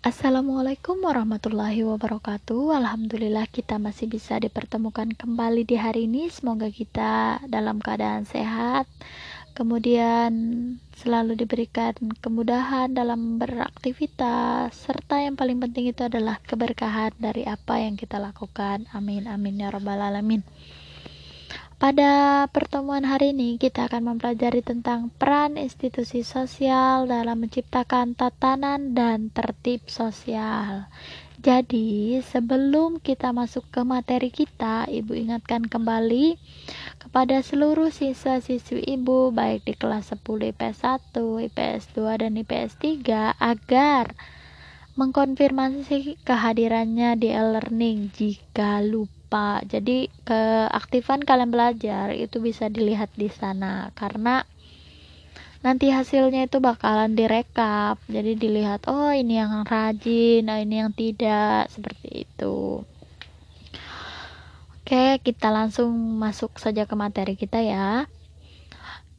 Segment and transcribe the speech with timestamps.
[0.00, 2.72] Assalamualaikum warahmatullahi wabarakatuh.
[2.72, 6.32] Alhamdulillah kita masih bisa dipertemukan kembali di hari ini.
[6.32, 8.88] Semoga kita dalam keadaan sehat.
[9.52, 10.32] Kemudian
[10.96, 11.92] selalu diberikan
[12.24, 18.88] kemudahan dalam beraktivitas serta yang paling penting itu adalah keberkahan dari apa yang kita lakukan.
[18.96, 20.40] Amin amin ya rabbal alamin.
[21.80, 29.32] Pada pertemuan hari ini, kita akan mempelajari tentang peran institusi sosial dalam menciptakan tatanan dan
[29.32, 30.92] tertib sosial.
[31.40, 36.36] Jadi, sebelum kita masuk ke materi kita, Ibu ingatkan kembali
[37.00, 43.40] kepada seluruh siswa-siswi Ibu, baik di kelas 10 IPS 1, IPS 2, dan IPS 3,
[43.40, 44.12] agar
[45.00, 49.62] mengkonfirmasi kehadirannya di e-learning jika lupa lupa.
[49.62, 54.42] Jadi keaktifan kalian belajar itu bisa dilihat di sana karena
[55.62, 58.02] nanti hasilnya itu bakalan direkap.
[58.10, 62.82] Jadi dilihat oh ini yang rajin, oh ini yang tidak seperti itu.
[64.82, 68.10] Oke, kita langsung masuk saja ke materi kita ya.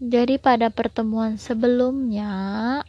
[0.04, 2.84] Jadi pada pertemuan sebelumnya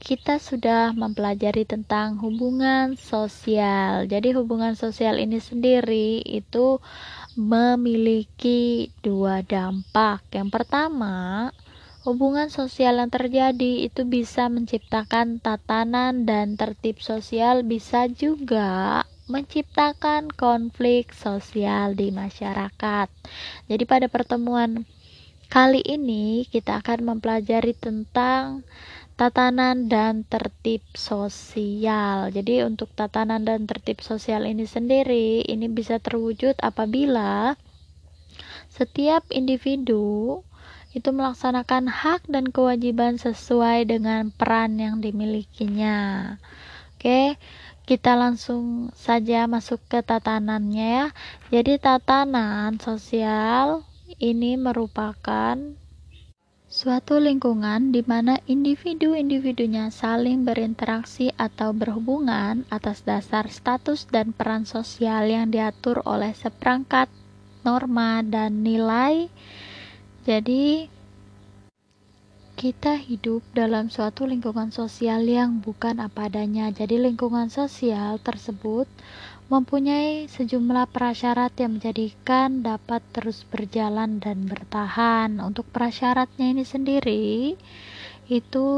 [0.00, 4.08] kita sudah mempelajari tentang hubungan sosial.
[4.08, 6.80] Jadi, hubungan sosial ini sendiri itu
[7.36, 10.24] memiliki dua dampak.
[10.32, 11.52] Yang pertama,
[12.08, 21.12] hubungan sosial yang terjadi itu bisa menciptakan tatanan dan tertib sosial, bisa juga menciptakan konflik
[21.12, 23.06] sosial di masyarakat.
[23.68, 24.88] Jadi, pada pertemuan
[25.50, 28.62] kali ini kita akan mempelajari tentang
[29.18, 32.30] tatanan dan tertib sosial.
[32.30, 37.58] Jadi untuk tatanan dan tertib sosial ini sendiri ini bisa terwujud apabila
[38.70, 40.40] setiap individu
[40.94, 46.38] itu melaksanakan hak dan kewajiban sesuai dengan peran yang dimilikinya.
[46.94, 47.34] Oke,
[47.90, 51.06] kita langsung saja masuk ke tatanannya ya.
[51.50, 53.89] Jadi tatanan sosial
[54.20, 55.56] ini merupakan
[56.70, 65.26] Suatu lingkungan di mana individu-individunya saling berinteraksi atau berhubungan atas dasar status dan peran sosial
[65.26, 67.10] yang diatur oleh seperangkat
[67.66, 69.26] norma dan nilai.
[70.22, 70.86] Jadi,
[72.54, 76.70] kita hidup dalam suatu lingkungan sosial yang bukan apa adanya.
[76.70, 78.86] Jadi, lingkungan sosial tersebut
[79.50, 85.42] mempunyai sejumlah prasyarat yang menjadikan dapat terus berjalan dan bertahan.
[85.42, 87.58] Untuk prasyaratnya ini sendiri
[88.30, 88.68] itu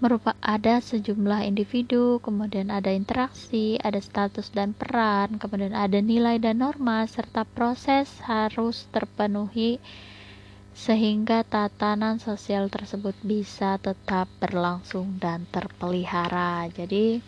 [0.00, 6.64] merupakan ada sejumlah individu, kemudian ada interaksi, ada status dan peran, kemudian ada nilai dan
[6.64, 9.76] norma serta proses harus terpenuhi
[10.72, 16.72] sehingga tatanan sosial tersebut bisa tetap berlangsung dan terpelihara.
[16.72, 17.20] Jadi,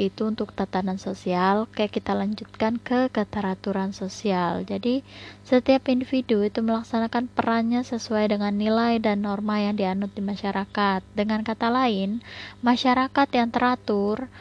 [0.00, 1.68] itu untuk tatanan sosial.
[1.68, 4.64] Oke kita lanjutkan ke keteraturan sosial.
[4.64, 5.04] Jadi
[5.44, 11.04] setiap individu itu melaksanakan perannya sesuai dengan nilai dan norma yang dianut di masyarakat.
[11.12, 12.24] Dengan kata lain
[12.64, 14.32] masyarakat yang teratur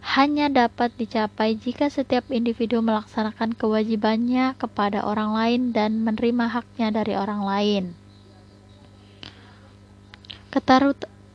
[0.00, 7.12] hanya dapat dicapai jika setiap individu melaksanakan kewajibannya kepada orang lain dan menerima haknya dari
[7.18, 7.84] orang lain.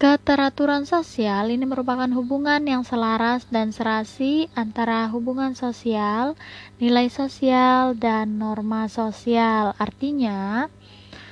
[0.05, 6.37] Keteraturan sosial ini merupakan hubungan yang selaras dan serasi antara hubungan sosial,
[6.77, 9.73] nilai sosial, dan norma sosial.
[9.81, 10.69] Artinya,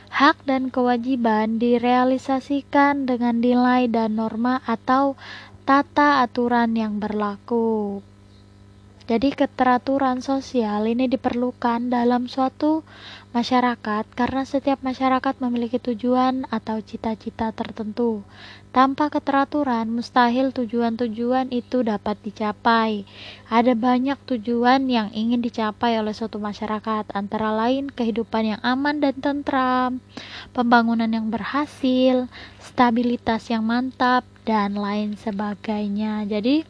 [0.09, 5.21] hak dan kewajiban direalisasikan dengan nilai dan norma atau
[5.69, 8.01] tata aturan yang berlaku.
[9.03, 12.87] Jadi keteraturan sosial ini diperlukan dalam suatu
[13.35, 18.23] masyarakat karena setiap masyarakat memiliki tujuan atau cita-cita tertentu.
[18.71, 23.05] Tanpa keteraturan, mustahil tujuan-tujuan itu dapat dicapai.
[23.51, 29.13] Ada banyak tujuan yang ingin dicapai oleh suatu masyarakat, antara lain kehidupan yang aman dan
[29.19, 30.01] tentram,
[30.57, 32.25] pembangunan yang berhasil,
[32.57, 36.25] stabilitas yang mantap, dan lain sebagainya.
[36.25, 36.65] Jadi,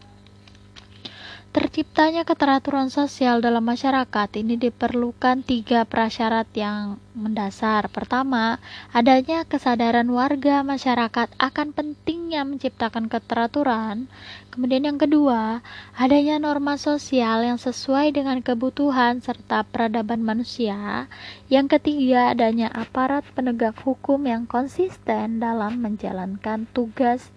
[1.53, 7.93] Terciptanya keteraturan sosial dalam masyarakat ini diperlukan tiga prasyarat yang mendasar.
[7.93, 8.57] Pertama,
[8.89, 14.09] adanya kesadaran warga masyarakat akan pentingnya menciptakan keteraturan.
[14.49, 15.61] Kemudian yang kedua,
[15.93, 21.05] adanya norma sosial yang sesuai dengan kebutuhan serta peradaban manusia.
[21.53, 27.29] Yang ketiga, adanya aparat penegak hukum yang konsisten dalam menjalankan tugas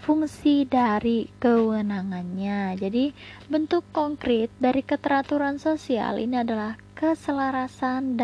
[0.00, 2.80] fungsi dari kewenangannya.
[2.80, 3.12] Jadi,
[3.52, 8.16] bentuk konkret dari keteraturan sosial ini adalah keselarasan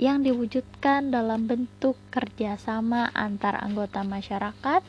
[0.00, 4.82] yang diwujudkan dalam bentuk kerjasama antar anggota masyarakat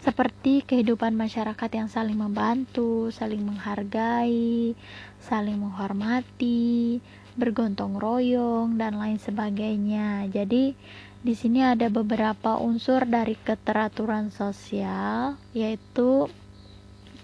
[0.00, 4.72] seperti kehidupan masyarakat yang saling membantu, saling menghargai,
[5.20, 6.98] saling menghormati,
[7.36, 10.30] bergontong royong dan lain sebagainya.
[10.30, 10.74] Jadi
[11.20, 16.26] di sini ada beberapa unsur dari keteraturan sosial yaitu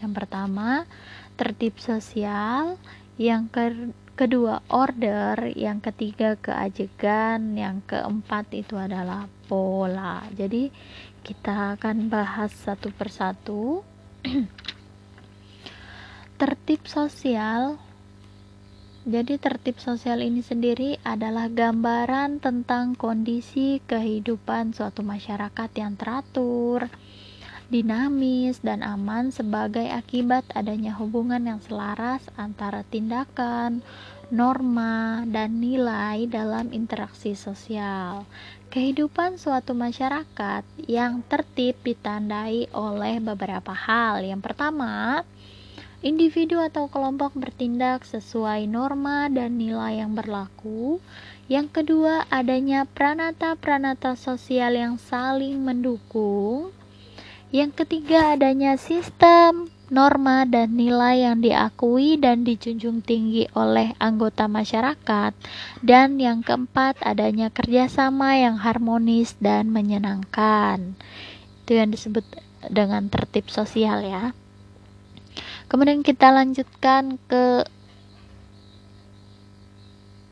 [0.05, 0.85] yang pertama
[1.37, 2.77] tertib sosial,
[3.17, 10.25] yang ke kedua order, yang ketiga keajegan, yang keempat itu adalah pola.
[10.33, 10.73] Jadi
[11.21, 13.85] kita akan bahas satu persatu.
[16.41, 17.81] tertib sosial.
[19.07, 26.91] Jadi tertib sosial ini sendiri adalah gambaran tentang kondisi kehidupan suatu masyarakat yang teratur,
[27.71, 33.87] dinamis dan aman sebagai akibat adanya hubungan yang selaras antara tindakan,
[34.35, 38.27] norma, dan nilai dalam interaksi sosial.
[38.75, 44.27] Kehidupan suatu masyarakat yang tertib ditandai oleh beberapa hal.
[44.27, 45.23] Yang pertama,
[46.05, 51.01] individu atau kelompok bertindak sesuai norma dan nilai yang berlaku.
[51.47, 56.75] Yang kedua, adanya pranata-pranata sosial yang saling mendukung.
[57.55, 65.33] Yang ketiga, adanya sistem norma dan nilai yang diakui dan dijunjung tinggi oleh anggota masyarakat,
[65.87, 70.99] dan yang keempat, adanya kerjasama yang harmonis dan menyenangkan.
[71.63, 72.27] Itu yang disebut
[72.67, 74.35] dengan tertib sosial, ya.
[75.67, 77.67] Kemudian kita lanjutkan ke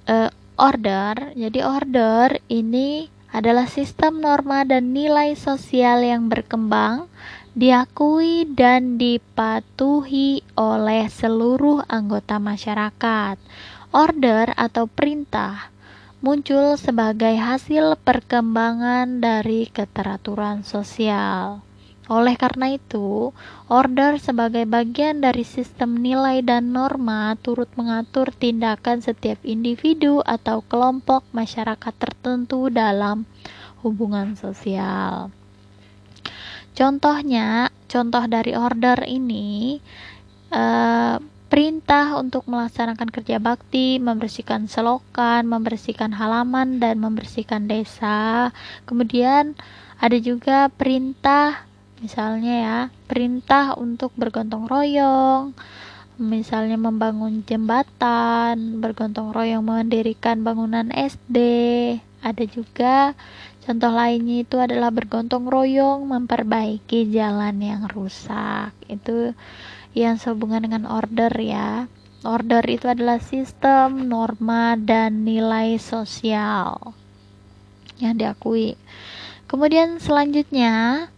[0.07, 1.35] uh, order.
[1.35, 7.11] Jadi, order ini adalah sistem norma dan nilai sosial yang berkembang
[7.55, 13.39] diakui dan dipatuhi oleh seluruh anggota masyarakat.
[13.95, 15.71] Order atau perintah
[16.19, 21.63] muncul sebagai hasil perkembangan dari keteraturan sosial.
[22.05, 23.33] Oleh karena itu,
[23.73, 31.25] order sebagai bagian dari sistem nilai dan norma turut mengatur tindakan setiap individu atau kelompok
[31.33, 33.25] masyarakat tertentu dalam
[33.81, 35.33] hubungan sosial.
[36.77, 39.81] Contohnya, contoh dari order ini
[40.53, 41.17] eh,
[41.49, 48.53] perintah untuk melaksanakan kerja bakti, membersihkan selokan, membersihkan halaman dan membersihkan desa.
[48.85, 49.57] Kemudian
[50.03, 51.65] ada juga perintah
[52.05, 52.79] misalnya ya,
[53.09, 55.57] perintah untuk bergontong royong,
[56.21, 61.39] misalnya membangun jembatan, bergontong royong mendirikan bangunan SD.
[62.25, 63.17] Ada juga
[63.65, 68.77] Contoh lainnya itu adalah bergontong royong memperbaiki jalan yang rusak.
[68.93, 69.33] Itu
[69.97, 71.89] yang sehubungan dengan order ya.
[72.29, 76.93] Order itu adalah sistem, norma, dan nilai sosial
[77.97, 78.77] yang diakui.
[79.49, 81.09] Kemudian selanjutnya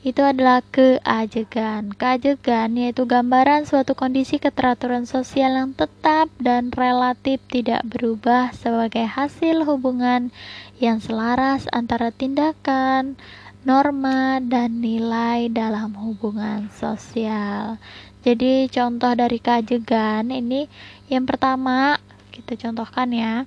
[0.00, 1.92] itu adalah keajegan.
[1.92, 9.68] Keajegan yaitu gambaran suatu kondisi keteraturan sosial yang tetap dan relatif tidak berubah sebagai hasil
[9.68, 10.32] hubungan
[10.80, 13.20] yang selaras antara tindakan,
[13.68, 17.76] norma, dan nilai dalam hubungan sosial.
[18.24, 20.64] Jadi contoh dari kajegan ini
[21.12, 22.00] yang pertama
[22.32, 23.44] kita contohkan ya.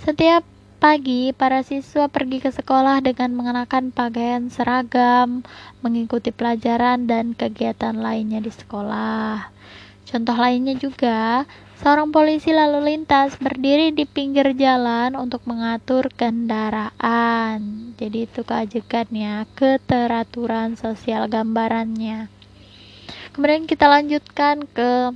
[0.00, 0.48] Setiap
[0.80, 5.44] pagi para siswa pergi ke sekolah dengan mengenakan pakaian seragam,
[5.84, 9.52] mengikuti pelajaran dan kegiatan lainnya di sekolah.
[10.08, 11.44] Contoh lainnya juga,
[11.84, 17.92] seorang polisi lalu lintas berdiri di pinggir jalan untuk mengatur kendaraan.
[18.00, 22.32] Jadi itu keajekannya, keteraturan sosial gambarannya.
[23.36, 25.12] Kemudian kita lanjutkan ke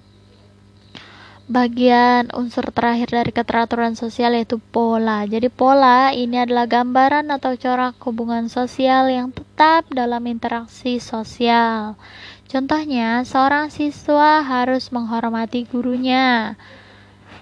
[1.45, 5.29] bagian unsur terakhir dari keteraturan sosial yaitu pola.
[5.29, 12.01] Jadi pola ini adalah gambaran atau corak hubungan sosial yang tetap dalam interaksi sosial.
[12.49, 16.57] Contohnya, seorang siswa harus menghormati gurunya.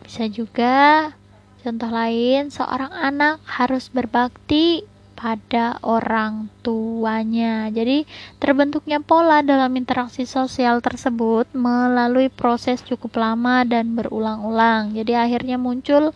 [0.02, 1.12] Bisa juga
[1.62, 4.82] contoh lain, seorang anak harus berbakti
[5.23, 7.71] pada orang tuanya.
[7.71, 8.02] Jadi,
[8.43, 14.99] terbentuknya pola dalam interaksi sosial tersebut melalui proses cukup lama dan berulang-ulang.
[14.99, 16.11] Jadi, akhirnya muncul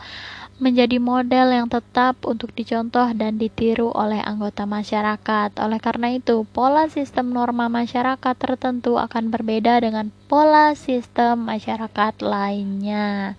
[0.58, 5.54] menjadi model yang tetap untuk dicontoh dan ditiru oleh anggota masyarakat.
[5.62, 13.38] Oleh karena itu, pola sistem norma masyarakat tertentu akan berbeda dengan pola sistem masyarakat lainnya.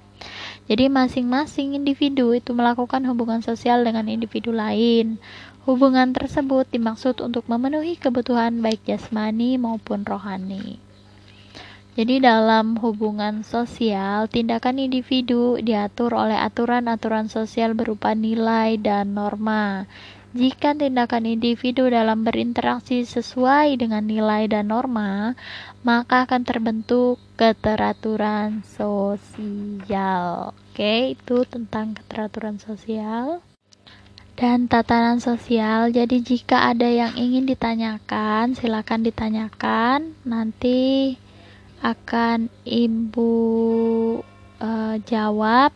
[0.68, 5.16] Jadi, masing-masing individu itu melakukan hubungan sosial dengan individu lain.
[5.68, 10.80] Hubungan tersebut dimaksud untuk memenuhi kebutuhan baik jasmani maupun rohani.
[12.00, 19.92] Jadi dalam hubungan sosial, tindakan individu diatur oleh aturan-aturan sosial berupa nilai dan norma.
[20.32, 25.36] Jika tindakan individu dalam berinteraksi sesuai dengan nilai dan norma,
[25.84, 30.56] maka akan terbentuk keteraturan sosial.
[30.56, 33.44] Oke, itu tentang keteraturan sosial
[34.38, 35.90] dan tatanan sosial.
[35.90, 40.14] Jadi jika ada yang ingin ditanyakan, silakan ditanyakan.
[40.22, 41.18] Nanti
[41.82, 43.34] akan Ibu
[44.62, 45.74] uh, jawab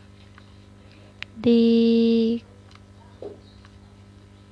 [1.42, 2.38] di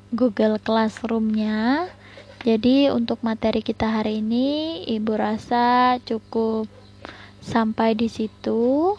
[0.09, 1.85] Google Classroom-nya.
[2.41, 6.65] Jadi untuk materi kita hari ini Ibu rasa cukup
[7.45, 8.97] sampai di situ.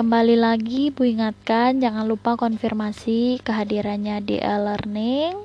[0.00, 5.36] Kembali lagi Bu ingatkan jangan lupa konfirmasi kehadirannya di e-learning.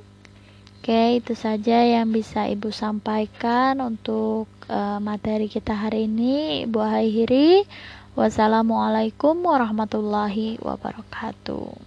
[0.80, 6.64] Oke, itu saja yang bisa Ibu sampaikan untuk uh, materi kita hari ini.
[6.64, 7.68] Ibu akhiri.
[8.16, 11.85] Wassalamualaikum warahmatullahi wabarakatuh.